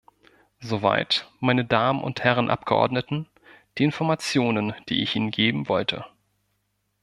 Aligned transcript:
Soweit, 0.61 1.29
meine 1.41 1.63
Damen 1.63 2.03
und 2.03 2.23
Herren 2.23 2.49
Abgeordneten, 2.49 3.27
die 3.77 3.83
Informationen, 3.83 4.73
die 4.89 5.03
ich 5.03 5.15
Ihnen 5.15 5.29
geben 5.29 5.69
wollte. 5.69 6.05